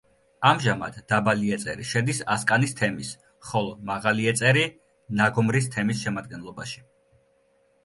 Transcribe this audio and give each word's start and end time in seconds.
ამჟამად 0.51 0.95
დაბალი 1.11 1.51
ეწერი 1.57 1.85
შედის 1.89 2.21
ასკანის 2.37 2.73
თემის, 2.79 3.11
ხოლო 3.51 3.77
მაღალი 3.91 4.27
ეწერი 4.33 4.65
ნაგომრის 5.23 5.71
თემის 5.79 6.03
შემადგენლობაში. 6.09 6.85